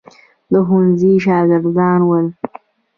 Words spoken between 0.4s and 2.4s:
د ښوونځي شاګردان ول.